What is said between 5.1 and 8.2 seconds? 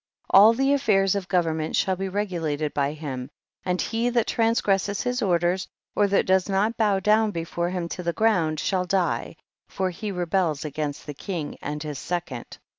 orders, or that does not bow down before him to the